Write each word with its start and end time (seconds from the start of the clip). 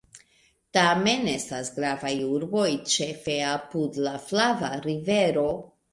Tamen 0.77 1.27
estas 1.33 1.69
gravaj 1.75 2.11
urboj, 2.37 2.65
ĉefe 2.95 3.35
apud 3.51 4.01
la 4.07 4.15
Flava 4.31 4.73
Rivero. 4.87 5.45